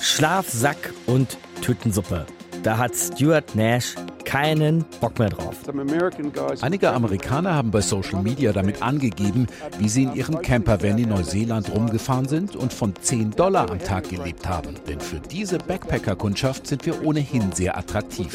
Schlafsack 0.00 0.92
und 1.06 1.36
Tütensuppe. 1.60 2.26
Da 2.62 2.78
hat 2.78 2.92
Stuart 2.94 3.54
Nash 3.54 3.94
keinen 4.24 4.84
Bock 5.00 5.18
mehr 5.18 5.28
drauf. 5.28 5.56
Einige 6.62 6.90
Amerikaner 6.90 7.54
haben 7.54 7.70
bei 7.70 7.80
Social 7.80 8.22
Media 8.22 8.52
damit 8.52 8.80
angegeben, 8.80 9.46
wie 9.78 9.88
sie 9.88 10.04
in 10.04 10.14
ihrem 10.14 10.40
Campervan 10.40 10.96
in 10.96 11.08
Neuseeland 11.08 11.70
rumgefahren 11.70 12.26
sind 12.26 12.56
und 12.56 12.72
von 12.72 12.94
10 12.94 13.32
Dollar 13.32 13.70
am 13.70 13.78
Tag 13.78 14.08
gelebt 14.08 14.48
haben. 14.48 14.76
Denn 14.88 15.00
für 15.00 15.20
diese 15.20 15.58
Backpacker-Kundschaft 15.58 16.66
sind 16.66 16.86
wir 16.86 17.04
ohnehin 17.04 17.52
sehr 17.52 17.76
attraktiv. 17.76 18.32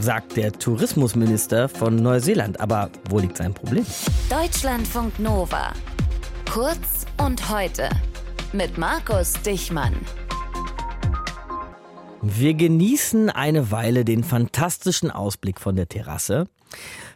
Sagt 0.00 0.36
der 0.36 0.52
Tourismusminister 0.52 1.68
von 1.68 1.96
Neuseeland. 1.96 2.58
Aber 2.60 2.90
wo 3.08 3.18
liegt 3.18 3.36
sein 3.36 3.54
Problem? 3.54 3.86
Deutschlandfunk 4.30 5.18
Nova. 5.18 5.72
Kurz 6.50 7.06
und 7.24 7.48
heute. 7.50 7.88
Mit 8.52 8.78
Markus 8.78 9.34
Dichmann. 9.44 9.94
Wir 12.24 12.54
genießen 12.54 13.30
eine 13.30 13.72
Weile 13.72 14.04
den 14.04 14.22
fantastischen 14.22 15.10
Ausblick 15.10 15.58
von 15.58 15.74
der 15.74 15.88
Terrasse, 15.88 16.46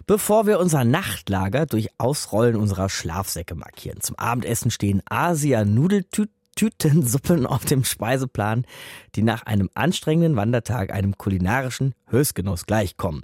bevor 0.05 0.48
wir 0.48 0.59
unser 0.59 0.82
Nachtlager 0.82 1.65
durch 1.65 1.91
Ausrollen 1.96 2.56
unserer 2.56 2.88
Schlafsäcke 2.88 3.55
markieren. 3.55 4.01
Zum 4.01 4.16
Abendessen 4.16 4.73
stehen 4.73 5.02
Asia-Nudeltütensuppen 5.09 7.46
auf 7.46 7.65
dem 7.65 7.84
Speiseplan, 7.84 8.66
die 9.15 9.23
nach 9.23 9.45
einem 9.45 9.70
anstrengenden 9.74 10.34
Wandertag 10.34 10.92
einem 10.92 11.16
kulinarischen 11.16 11.95
Höchstgenuss 12.09 12.66
gleichkommen. 12.66 13.23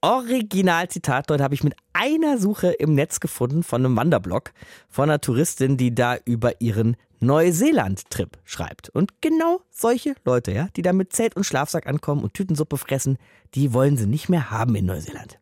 Originalzitat 0.00 1.28
dort 1.28 1.42
habe 1.42 1.54
ich 1.54 1.64
mit 1.64 1.74
einer 1.92 2.38
Suche 2.38 2.68
im 2.68 2.94
Netz 2.94 3.20
gefunden 3.20 3.62
von 3.62 3.84
einem 3.84 3.94
Wanderblog 3.94 4.52
von 4.88 5.10
einer 5.10 5.20
Touristin, 5.20 5.76
die 5.76 5.94
da 5.94 6.16
über 6.24 6.62
ihren 6.62 6.96
Neuseeland-Trip 7.20 8.38
schreibt. 8.44 8.88
Und 8.90 9.20
genau 9.20 9.60
solche 9.70 10.14
Leute, 10.24 10.52
ja, 10.52 10.68
die 10.76 10.82
da 10.82 10.92
mit 10.92 11.12
Zelt 11.12 11.36
und 11.36 11.44
Schlafsack 11.44 11.86
ankommen 11.86 12.22
und 12.22 12.34
Tütensuppe 12.34 12.76
fressen, 12.76 13.18
die 13.54 13.72
wollen 13.72 13.96
sie 13.96 14.06
nicht 14.06 14.28
mehr 14.28 14.50
haben 14.50 14.74
in 14.74 14.86
Neuseeland. 14.86 15.38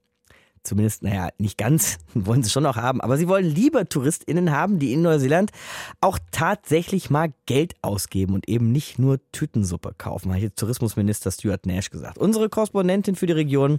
Zumindest, 0.67 1.05
naja, 1.05 1.29
nicht 1.39 1.59
ganz, 1.59 1.99
wollen 2.15 2.43
sie 2.43 2.51
schon 2.51 2.65
noch 2.65 2.77
haben, 2.77 3.01
aber 3.01 3.17
sie 3.17 3.29
wollen 3.29 3.45
lieber 3.45 3.89
TouristInnen 3.89 4.51
haben, 4.51 4.79
die 4.79 4.93
in 4.93 5.03
Neuseeland 5.03 5.53
auch 6.01 6.19
tatsächlich 6.33 7.09
mal 7.09 7.33
Geld 7.47 7.75
ausgeben 7.83 8.35
und 8.35 8.49
eben 8.49 8.73
nicht 8.73 8.99
nur 8.99 9.21
Tütensuppe 9.31 9.95
kaufen, 9.97 10.35
hat 10.35 10.41
jetzt 10.41 10.59
Tourismusminister 10.59 11.31
Stuart 11.31 11.67
Nash 11.67 11.91
gesagt. 11.91 12.19
Unsere 12.19 12.49
Korrespondentin 12.49 13.15
für 13.15 13.27
die 13.27 13.35
Region 13.35 13.79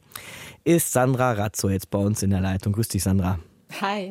ist 0.64 0.94
Sandra 0.94 1.34
Razzo 1.34 1.70
jetzt 1.70 1.90
bei 1.90 2.00
uns 2.00 2.24
in 2.24 2.30
der 2.30 2.42
Leitung. 2.42 2.72
Grüß 2.74 2.88
dich, 2.88 3.04
Sandra. 3.04 3.38
Hi. 3.82 4.10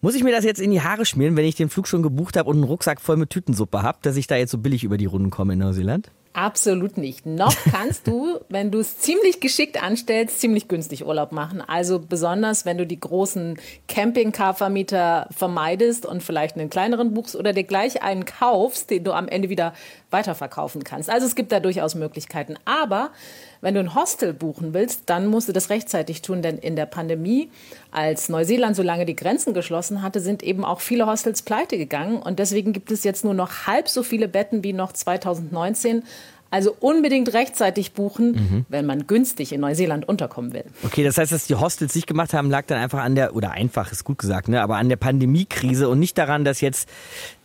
Muss 0.00 0.14
ich 0.14 0.22
mir 0.22 0.32
das 0.32 0.44
jetzt 0.44 0.60
in 0.60 0.70
die 0.70 0.82
Haare 0.82 1.04
schmieren, 1.04 1.36
wenn 1.36 1.44
ich 1.44 1.54
den 1.54 1.68
Flug 1.68 1.88
schon 1.88 2.02
gebucht 2.02 2.36
habe 2.36 2.50
und 2.50 2.56
einen 2.56 2.64
Rucksack 2.64 3.00
voll 3.00 3.16
mit 3.16 3.30
Tütensuppe 3.30 3.82
habe, 3.82 3.98
dass 4.02 4.16
ich 4.16 4.26
da 4.26 4.36
jetzt 4.36 4.50
so 4.50 4.58
billig 4.58 4.84
über 4.84 4.98
die 4.98 5.06
Runden 5.06 5.30
komme 5.30 5.54
in 5.54 5.60
Neuseeland? 5.60 6.10
Absolut 6.36 6.98
nicht. 6.98 7.24
Noch 7.24 7.54
kannst 7.70 8.06
du, 8.06 8.40
wenn 8.50 8.70
du 8.70 8.80
es 8.80 8.98
ziemlich 8.98 9.40
geschickt 9.40 9.82
anstellst, 9.82 10.38
ziemlich 10.38 10.68
günstig 10.68 11.06
Urlaub 11.06 11.32
machen. 11.32 11.62
Also 11.62 11.98
besonders, 11.98 12.66
wenn 12.66 12.76
du 12.76 12.86
die 12.86 13.00
großen 13.00 13.58
Campingcar-Vermieter 13.88 15.28
vermeidest 15.34 16.04
und 16.04 16.22
vielleicht 16.22 16.56
einen 16.56 16.68
kleineren 16.68 17.14
buchst 17.14 17.36
oder 17.36 17.54
dir 17.54 17.64
gleich 17.64 18.02
einen 18.02 18.26
kaufst, 18.26 18.90
den 18.90 19.04
du 19.04 19.12
am 19.12 19.28
Ende 19.28 19.48
wieder 19.48 19.72
weiterverkaufen 20.10 20.84
kannst. 20.84 21.08
Also 21.08 21.26
es 21.26 21.36
gibt 21.36 21.52
da 21.52 21.60
durchaus 21.60 21.94
Möglichkeiten. 21.94 22.56
Aber 22.66 23.12
wenn 23.60 23.74
du 23.74 23.80
ein 23.80 23.94
Hostel 23.94 24.32
buchen 24.32 24.74
willst, 24.74 25.04
dann 25.06 25.26
musst 25.26 25.48
du 25.48 25.52
das 25.52 25.70
rechtzeitig 25.70 26.22
tun, 26.22 26.42
denn 26.42 26.58
in 26.58 26.76
der 26.76 26.86
Pandemie, 26.86 27.50
als 27.90 28.28
Neuseeland 28.28 28.76
so 28.76 28.82
lange 28.82 29.06
die 29.06 29.16
Grenzen 29.16 29.54
geschlossen 29.54 30.02
hatte, 30.02 30.20
sind 30.20 30.42
eben 30.42 30.64
auch 30.64 30.80
viele 30.80 31.06
Hostels 31.06 31.42
pleite 31.42 31.78
gegangen 31.78 32.22
und 32.22 32.38
deswegen 32.38 32.72
gibt 32.72 32.90
es 32.90 33.04
jetzt 33.04 33.24
nur 33.24 33.34
noch 33.34 33.66
halb 33.66 33.88
so 33.88 34.02
viele 34.02 34.28
Betten 34.28 34.62
wie 34.62 34.72
noch 34.72 34.92
2019. 34.92 36.04
Also 36.50 36.76
unbedingt 36.78 37.32
rechtzeitig 37.32 37.92
buchen, 37.92 38.32
mhm. 38.32 38.66
wenn 38.68 38.86
man 38.86 39.06
günstig 39.06 39.52
in 39.52 39.60
Neuseeland 39.60 40.08
unterkommen 40.08 40.52
will. 40.52 40.64
Okay, 40.84 41.02
das 41.02 41.18
heißt, 41.18 41.32
dass 41.32 41.46
die 41.46 41.56
Hostels 41.56 41.94
nicht 41.94 42.06
gemacht 42.06 42.34
haben, 42.34 42.50
lag 42.50 42.66
dann 42.66 42.78
einfach 42.78 43.00
an 43.00 43.14
der, 43.14 43.34
oder 43.34 43.50
einfach 43.50 43.90
ist 43.90 44.04
gut 44.04 44.18
gesagt, 44.18 44.48
ne, 44.48 44.62
aber 44.62 44.76
an 44.76 44.88
der 44.88 44.96
Pandemiekrise 44.96 45.88
und 45.88 45.98
nicht 45.98 46.16
daran, 46.18 46.44
dass 46.44 46.60
jetzt 46.60 46.88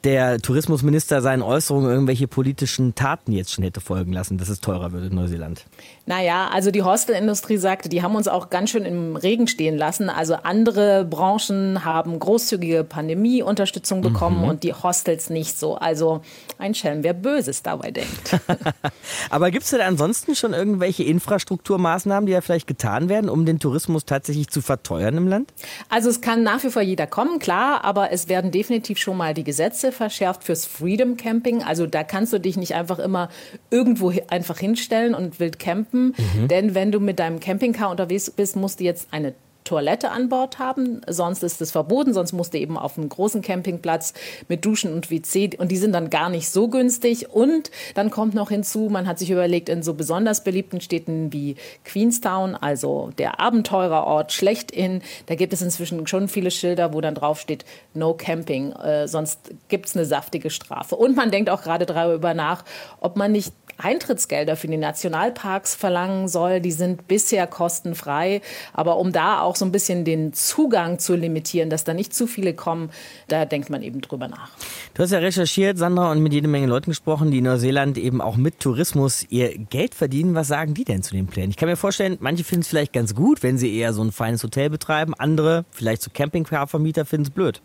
der 0.04 0.40
Tourismusminister 0.40 1.22
seinen 1.22 1.42
Äußerungen 1.42 1.90
irgendwelche 1.90 2.28
politischen 2.28 2.96
Taten 2.96 3.32
jetzt 3.32 3.52
schon 3.52 3.64
hätte 3.64 3.82
folgen 3.82 4.14
lassen, 4.14 4.38
dass 4.38 4.50
es 4.50 4.60
teurer 4.60 4.92
würde 4.92 5.08
in 5.08 5.16
Neuseeland. 5.16 5.66
Naja, 6.06 6.50
also 6.52 6.72
die 6.72 6.82
Hostelindustrie 6.82 7.58
sagte, 7.58 7.88
die 7.88 8.02
haben 8.02 8.16
uns 8.16 8.28
auch 8.28 8.50
ganz 8.50 8.72
schön 8.72 8.86
im 8.86 9.16
Regen 9.16 9.48
stehen 9.48 9.78
lassen. 9.78 10.10
Also 10.10 10.36
andere 10.36 11.06
Branchen 11.06 11.86
haben 11.86 12.18
großzügige 12.18 12.84
Pandemieunterstützung 12.84 14.02
bekommen 14.02 14.40
mhm. 14.40 14.50
und 14.50 14.64
die 14.64 14.74
Hostels 14.74 15.30
nicht 15.30 15.58
so. 15.58 15.76
Also 15.76 16.22
ein 16.58 16.74
Schelm, 16.74 17.04
wer 17.04 17.14
Böses 17.14 17.62
dabei 17.62 17.92
denkt. 17.92 18.40
Aber 19.30 19.52
gibt 19.52 19.64
es 19.64 19.72
denn 19.72 19.82
ansonsten 19.82 20.36
schon 20.36 20.54
irgendwelche 20.54 21.04
Infrastrukturmaßnahmen, 21.04 22.26
die 22.26 22.34
ja 22.34 22.42
vielleicht 22.42 22.68
getan 22.68 23.10
werden, 23.10 23.30
um 23.30 23.46
den 23.46 23.60
Tourismus 23.60 24.06
tatsächlich 24.06 24.50
zu 24.50 24.62
verteuern 24.62 25.18
im 25.18 25.28
Land? 25.28 25.54
Also 25.90 26.10
es 26.10 26.22
kann 26.22 26.44
nach 26.44 26.64
wie 26.64 26.70
vor 26.70 26.82
jeder 26.82 27.08
kommen, 27.08 27.40
klar, 27.40 27.84
aber 27.84 28.12
es 28.12 28.28
werden 28.28 28.52
definitiv 28.52 28.98
schon 28.98 29.18
mal 29.18 29.34
die 29.34 29.44
Gesetze 29.44 29.91
verschärft 29.92 30.44
fürs 30.44 30.66
Freedom 30.66 31.18
Camping. 31.18 31.64
Also 31.64 31.88
da 31.88 32.04
kannst 32.04 32.34
du 32.34 32.40
dich 32.40 32.58
nicht 32.58 32.76
einfach 32.76 33.00
immer 33.00 33.30
irgendwo 33.70 34.14
einfach 34.30 34.58
hinstellen 34.58 35.14
und 35.14 35.40
wild 35.40 35.60
campen. 35.60 36.16
Mhm. 36.36 36.48
Denn 36.48 36.76
wenn 36.76 36.92
du 36.92 37.00
mit 37.00 37.20
deinem 37.20 37.40
Campingcar 37.40 37.90
unterwegs 37.90 38.30
bist, 38.32 38.56
musst 38.56 38.80
du 38.80 38.84
jetzt 38.84 39.08
eine 39.12 39.34
Toilette 39.72 40.12
an 40.12 40.28
Bord 40.28 40.60
haben. 40.60 41.00
Sonst 41.08 41.44
ist 41.44 41.62
es 41.62 41.72
verboten, 41.72 42.14
sonst 42.14 42.34
musst 42.34 42.54
du 42.54 42.58
eben 42.58 42.78
auf 42.78 42.98
einen 42.98 43.08
großen 43.08 43.42
Campingplatz 43.42 44.14
mit 44.50 44.66
Duschen 44.66 44.94
und 44.94 45.10
WC 45.10 45.52
und 45.58 45.72
die 45.72 45.78
sind 45.78 45.94
dann 45.94 46.10
gar 46.10 46.30
nicht 46.30 46.50
so 46.50 46.68
günstig. 46.68 47.30
Und 47.30 47.72
dann 47.96 48.10
kommt 48.10 48.34
noch 48.34 48.50
hinzu, 48.50 48.90
man 48.92 49.08
hat 49.08 49.18
sich 49.18 49.32
überlegt, 49.32 49.70
in 49.70 49.82
so 49.82 49.94
besonders 49.94 50.44
beliebten 50.44 50.82
Städten 50.82 51.32
wie 51.32 51.56
Queenstown, 51.86 52.58
also 52.58 53.12
der 53.18 53.40
Abenteurerort 53.40 54.34
schlechthin, 54.34 55.02
da 55.28 55.36
gibt 55.36 55.54
es 55.54 55.62
inzwischen 55.62 56.06
schon 56.06 56.28
viele 56.28 56.52
Schilder, 56.52 56.94
wo 56.94 57.00
dann 57.00 57.16
drauf 57.16 57.40
steht, 57.40 57.64
no 57.94 58.14
camping, 58.14 58.74
äh, 58.74 59.08
sonst 59.08 59.52
gibt 59.70 59.86
es 59.86 59.96
eine 59.96 60.06
saftige 60.06 60.50
Strafe. 60.50 60.98
Und 60.98 61.16
man 61.16 61.32
denkt 61.32 61.50
auch 61.50 61.62
gerade 61.62 61.86
darüber 61.86 62.34
nach, 62.34 62.66
ob 63.00 63.16
man 63.16 63.32
nicht 63.32 63.54
Eintrittsgelder 63.84 64.56
für 64.56 64.68
die 64.68 64.78
Nationalparks 64.78 65.76
verlangen 65.76 66.28
soll. 66.28 66.60
Die 66.62 66.72
sind 66.72 67.08
bisher 67.08 67.48
kostenfrei. 67.48 68.42
Aber 68.74 68.98
um 68.98 69.12
da 69.12 69.42
auch 69.42 69.56
so 69.62 69.66
ein 69.66 69.72
bisschen 69.72 70.04
den 70.04 70.34
Zugang 70.34 70.98
zu 70.98 71.16
limitieren, 71.16 71.70
dass 71.70 71.84
da 71.84 71.94
nicht 71.94 72.14
zu 72.14 72.26
viele 72.26 72.54
kommen, 72.54 72.90
da 73.28 73.46
denkt 73.46 73.70
man 73.70 73.84
eben 73.84 74.02
drüber 74.02 74.28
nach. 74.28 74.50
Du 74.96 75.04
hast 75.04 75.12
ja 75.12 75.20
recherchiert, 75.20 75.78
Sandra, 75.78 76.12
und 76.12 76.22
mit 76.24 76.34
jede 76.34 76.48
Menge 76.48 76.66
Leuten 76.66 76.90
gesprochen, 76.90 77.30
die 77.30 77.38
in 77.38 77.44
Neuseeland 77.44 77.98
eben 78.00 78.22
auch 78.22 78.38
mit 78.38 78.60
Tourismus 78.60 79.24
ihr 79.30 79.56
Geld 79.58 79.94
verdienen. 79.94 80.34
Was 80.34 80.48
sagen 80.48 80.74
die 80.74 80.84
denn 80.84 81.04
zu 81.04 81.14
den 81.14 81.28
Plänen? 81.28 81.52
Ich 81.52 81.58
kann 81.58 81.70
mir 81.70 81.78
vorstellen, 81.78 82.18
manche 82.20 82.44
finden 82.44 82.64
es 82.64 82.68
vielleicht 82.68 82.92
ganz 82.92 83.14
gut, 83.14 83.44
wenn 83.44 83.60
sie 83.60 83.74
eher 83.78 83.94
so 83.94 84.04
ein 84.04 84.12
feines 84.12 84.44
Hotel 84.44 84.72
betreiben. 84.72 85.14
Andere, 85.14 85.64
vielleicht 85.70 86.02
so 86.02 86.10
Campingcar-Vermieter, 86.12 87.06
finden 87.06 87.28
es 87.28 87.30
blöd. 87.30 87.62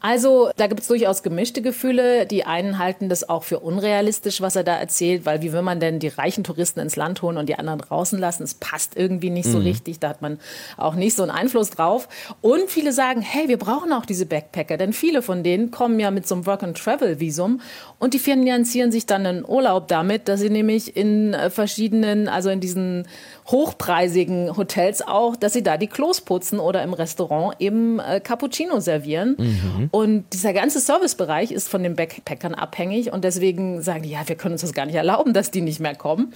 Also 0.00 0.50
da 0.56 0.66
gibt 0.66 0.80
es 0.80 0.88
durchaus 0.88 1.22
gemischte 1.22 1.60
Gefühle. 1.60 2.24
Die 2.24 2.44
einen 2.44 2.78
halten 2.78 3.10
das 3.10 3.28
auch 3.28 3.44
für 3.44 3.60
unrealistisch, 3.60 4.40
was 4.40 4.56
er 4.56 4.64
da 4.64 4.76
erzählt, 4.76 5.26
weil 5.26 5.42
wie 5.42 5.52
will 5.52 5.60
man 5.60 5.78
denn 5.78 5.98
die 5.98 6.08
reichen 6.08 6.42
Touristen 6.42 6.80
ins 6.80 6.96
Land 6.96 7.20
holen 7.20 7.36
und 7.36 7.48
die 7.48 7.56
anderen 7.56 7.80
draußen 7.80 8.18
lassen? 8.18 8.42
Es 8.44 8.54
passt 8.54 8.96
irgendwie 8.96 9.28
nicht 9.28 9.46
so 9.46 9.58
mhm. 9.58 9.64
richtig. 9.64 9.98
Da 9.98 10.08
hat 10.08 10.22
man 10.22 10.40
auch 10.78 10.94
nicht 10.94 11.16
so 11.16 11.22
einen 11.22 11.30
Einfluss 11.30 11.68
drauf. 11.70 12.08
Und 12.40 12.70
viele 12.70 12.92
sagen, 12.92 13.20
hey, 13.20 13.48
wir 13.48 13.58
brauchen 13.58 13.92
auch 13.92 14.06
diese 14.06 14.24
Backpacker, 14.24 14.78
denn 14.78 14.94
viele 14.94 15.20
von 15.20 15.42
denen 15.42 15.70
kommen 15.70 16.00
ja 16.00 16.10
mit 16.10 16.26
so 16.26 16.34
einem 16.34 16.46
Work-and-Travel-Visum 16.46 17.60
und 17.98 18.14
die 18.14 18.18
finanzieren 18.18 18.92
sich 18.92 19.04
dann 19.04 19.26
einen 19.26 19.44
Urlaub 19.44 19.88
damit, 19.88 20.28
dass 20.28 20.40
sie 20.40 20.48
nämlich 20.48 20.96
in 20.96 21.34
äh, 21.34 21.50
verschiedenen, 21.50 22.28
also 22.28 22.48
in 22.48 22.60
diesen 22.60 23.06
hochpreisigen 23.48 24.56
Hotels 24.56 25.02
auch, 25.02 25.36
dass 25.36 25.52
sie 25.52 25.62
da 25.62 25.76
die 25.76 25.88
Klos 25.88 26.20
putzen 26.20 26.58
oder 26.58 26.82
im 26.82 26.94
Restaurant 26.94 27.56
eben 27.58 27.98
äh, 27.98 28.20
Cappuccino 28.20 28.80
servieren. 28.80 29.36
Mhm. 29.38 29.59
Und 29.90 30.24
dieser 30.32 30.52
ganze 30.52 30.80
Servicebereich 30.80 31.52
ist 31.52 31.68
von 31.68 31.82
den 31.82 31.96
Backpackern 31.96 32.54
abhängig 32.54 33.12
und 33.12 33.24
deswegen 33.24 33.82
sagen 33.82 34.02
die, 34.02 34.10
ja, 34.10 34.26
wir 34.26 34.36
können 34.36 34.52
uns 34.52 34.62
das 34.62 34.72
gar 34.72 34.86
nicht 34.86 34.94
erlauben, 34.94 35.32
dass 35.32 35.50
die 35.50 35.60
nicht 35.60 35.80
mehr 35.80 35.94
kommen. 35.94 36.32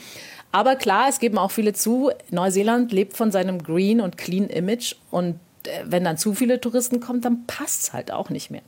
Aber 0.53 0.76
klar, 0.76 1.06
es 1.09 1.19
geben 1.19 1.37
auch 1.37 1.50
viele 1.50 1.73
zu, 1.73 2.11
Neuseeland 2.31 2.93
lebt 2.93 3.17
von 3.17 3.32
seinem 3.32 3.62
Green 3.62 4.00
und 4.00 4.17
Clean 4.17 4.49
Image 4.49 4.94
und 5.11 5.41
äh, 5.67 5.85
wenn 5.85 6.05
dann 6.05 6.17
zu 6.17 6.35
viele 6.35 6.61
Touristen 6.61 7.00
kommen, 7.00 7.21
dann 7.21 7.47
passt 7.47 7.82
es 7.82 7.93
halt 7.93 8.12
auch 8.12 8.31
nicht 8.31 8.50
mehr. 8.50 8.62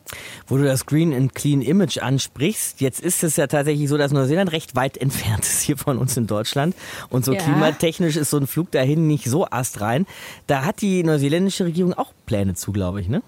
Wo 0.47 0.57
du 0.57 0.65
das 0.65 0.87
Green 0.87 1.15
and 1.15 1.35
Clean 1.35 1.63
Image 1.63 1.99
ansprichst, 1.99 2.81
jetzt 2.81 3.01
ist 3.01 3.23
es 3.23 3.37
ja 3.37 3.47
tatsächlich 3.47 3.89
so, 3.89 3.97
dass 3.97 4.13
Neuseeland 4.13 4.53
recht 4.53 4.75
weit 4.75 4.97
entfernt 5.01 5.45
ist 5.45 5.63
hier 5.63 5.77
von 5.77 5.99
uns 5.99 6.17
in 6.17 6.27
Deutschland. 6.27 6.75
Und 7.09 7.25
so 7.25 7.33
ja. 7.33 7.41
klimatechnisch 7.41 8.17
ist 8.17 8.31
so 8.31 8.39
ein 8.39 8.47
Flug 8.47 8.71
dahin 8.71 9.07
nicht 9.07 9.27
so 9.27 9.47
astrein. 9.47 10.07
Da 10.47 10.65
hat 10.65 10.81
die 10.81 11.03
neuseeländische 11.03 11.67
Regierung 11.67 11.95
auch 11.95 12.13
Pläne 12.27 12.55
zu, 12.55 12.73
glaube 12.73 13.01
ich, 13.01 13.09
ne? 13.09 13.23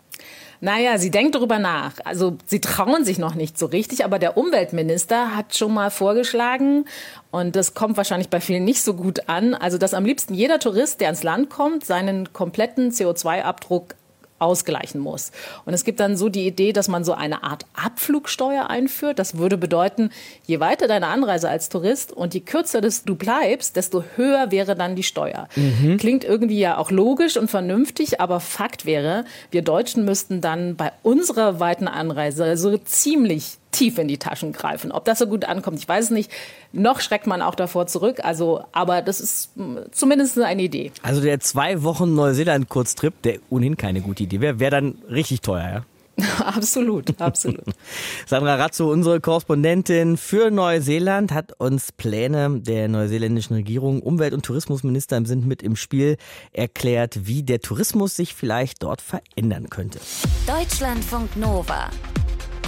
Naja, 0.61 0.99
sie 0.99 1.11
denkt 1.11 1.35
darüber 1.35 1.59
nach. 1.59 1.93
Also 2.05 2.37
sie 2.47 2.61
trauen 2.61 3.05
sich 3.05 3.19
noch 3.19 3.35
nicht 3.35 3.59
so 3.59 3.67
richtig, 3.67 4.05
aber 4.05 4.19
der 4.19 4.37
Umweltminister 4.37 5.37
hat 5.37 5.57
schon 5.57 5.73
mal 5.73 5.91
vorgeschlagen, 5.91 6.85
und 7.31 7.57
das 7.57 7.75
kommt 7.75 7.97
wahrscheinlich 7.99 8.31
bei 8.31 8.41
vielen 8.41 8.65
nicht 8.65 8.83
so 8.83 8.95
gut 8.95 9.29
an, 9.29 9.55
also 9.55 9.77
dass 9.77 9.93
am 9.93 10.07
liebsten 10.07 10.33
jeder 10.33 10.59
Tourist, 10.59 11.01
der 11.01 11.11
ins 11.11 11.23
Land 11.23 11.51
kommt, 11.51 11.85
seinen 11.85 12.33
kompletten 12.33 12.91
CO2-Abdruck 12.91 13.95
ausgleichen 14.39 15.01
muss. 15.01 15.33
Und 15.65 15.75
es 15.75 15.85
gibt 15.85 16.01
dann 16.01 16.17
so 16.17 16.29
die 16.29 16.47
Idee, 16.47 16.73
dass 16.73 16.89
man 16.89 17.05
so 17.05 17.13
eine 17.13 17.43
Art 17.43 17.67
Abflugsteuer 17.75 18.71
einführt. 18.71 19.19
Das 19.19 19.39
würde 19.39 19.57
bedeuten, 19.57 20.11
je 20.47 20.61
weiter 20.61 20.89
deine 20.89 21.09
Anreise 21.09 21.49
als 21.49 21.69
Tourist 21.69 22.13
und 22.13 22.35
je 22.35 22.41
kürzer 22.41 22.81
du 22.81 23.15
bleibst, 23.15 23.77
desto 23.77 24.05
höher 24.17 24.51
wäre 24.51 24.77
dann 24.77 24.97
die 24.97 25.03
Steuer. 25.03 25.49
Mhm. 25.57 25.97
Klingt 25.99 26.25
irgendwie 26.25 26.59
ja 26.59 26.79
auch 26.79 26.91
logisch 26.91 27.37
und 27.37 27.51
vernünftig, 27.51 28.21
aber 28.21 28.41
Fakt 28.41 28.87
wäre, 28.87 29.25
wir 29.51 29.63
Deutschen 29.63 30.05
müssten 30.05 30.41
dann 30.41 30.77
bei 30.77 30.93
unserer 31.03 31.61
weiten 31.61 31.89
Anreise 31.89 32.57
so 32.57 32.77
ziemlich 32.79 33.59
tief 33.71 33.99
in 33.99 34.09
die 34.09 34.19
Taschen 34.19 34.53
greifen. 34.53 34.93
Ob 34.93 35.05
das 35.05 35.19
so 35.19 35.27
gut 35.27 35.45
ankommt, 35.45 35.79
ich 35.79 35.89
weiß 35.89 36.07
es 36.07 36.11
nicht. 36.11 36.31
Noch 36.73 37.01
schreckt 37.01 37.27
man 37.27 37.43
auch 37.43 37.55
davor 37.55 37.87
zurück. 37.87 38.21
Also, 38.23 38.65
aber 38.73 39.03
das 39.03 39.21
ist 39.21 39.51
hm, 39.57 39.81
zumindest 39.91 40.39
eine 40.39 40.63
Idee. 40.63 40.93
Also 41.03 41.21
der 41.21 41.41
zwei 41.41 41.83
Wochen 41.83 42.15
Neuseeland-Kurztrip, 42.15 43.23
der 43.23 43.39
ohnehin 43.51 43.77
keine 43.77 44.01
gute 44.01 44.25
Idee 44.25 44.41
wäre, 44.41 44.61
wäre 44.61 44.71
dann 44.71 44.99
richtig 45.11 45.41
teuer, 45.41 45.69
ja? 45.69 45.85
absolut, 46.45 47.21
absolut. 47.21 47.65
Sandra 48.27 48.57
Razzo, 48.57 48.91
unsere 48.91 49.21
Korrespondentin 49.21 50.17
für 50.17 50.51
Neuseeland, 50.51 51.33
hat 51.33 51.53
uns 51.59 51.93
Pläne 51.93 52.61
der 52.61 52.89
neuseeländischen 52.89 53.55
Regierung, 53.55 54.03
Umwelt- 54.03 54.35
und 54.35 54.45
Tourismusminister 54.45 55.25
sind 55.25 55.47
mit 55.47 55.63
im 55.63 55.77
Spiel, 55.77 56.17
erklärt, 56.53 57.27
wie 57.27 57.43
der 57.43 57.61
Tourismus 57.61 58.17
sich 58.17 58.35
vielleicht 58.35 58.83
dort 58.83 59.01
verändern 59.01 59.71
könnte. 59.71 60.01
Deutschlandfunk 60.47 61.37
Nova. 61.37 61.91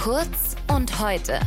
Kurz 0.01 0.55
und 0.67 0.99
heute. 0.99 1.39